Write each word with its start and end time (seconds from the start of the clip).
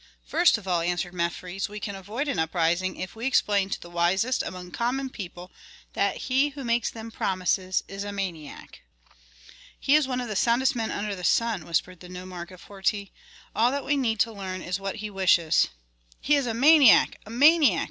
"First 0.25 0.57
of 0.57 0.67
all," 0.67 0.81
answered 0.81 1.13
Mefres, 1.13 1.69
"we 1.69 1.79
can 1.79 1.93
avoid 1.93 2.27
an 2.27 2.39
uprising 2.39 2.95
if 2.97 3.15
we 3.15 3.27
explain 3.27 3.69
to 3.69 3.79
the 3.79 3.87
wisest 3.91 4.41
among 4.41 4.71
common 4.71 5.11
people 5.11 5.51
that 5.93 6.17
he 6.25 6.49
who 6.49 6.63
makes 6.63 6.89
them 6.89 7.11
promises 7.11 7.83
is 7.87 8.03
a 8.03 8.11
maniac." 8.11 8.81
"He 9.79 9.93
is 9.93 10.07
one 10.07 10.19
of 10.19 10.27
the 10.27 10.35
soundest 10.35 10.75
men 10.75 10.89
under 10.89 11.13
the 11.15 11.23
sun," 11.23 11.65
whispered 11.65 11.99
the 11.99 12.09
nomarch 12.09 12.49
of 12.49 12.63
Horti. 12.63 13.11
"All 13.55 13.69
that 13.69 13.85
we 13.85 13.95
need 13.95 14.17
is 14.17 14.23
to 14.23 14.31
learn 14.33 14.63
what 14.79 14.95
he 14.95 15.11
wishes." 15.11 15.67
"He 16.19 16.35
is 16.35 16.47
a 16.47 16.55
maniac! 16.55 17.19
a 17.27 17.29
maniac!" 17.29 17.79